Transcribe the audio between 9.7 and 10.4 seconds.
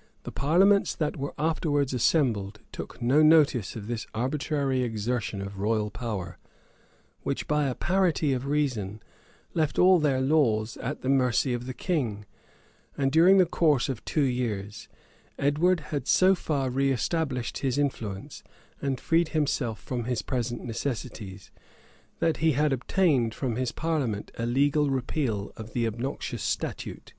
all their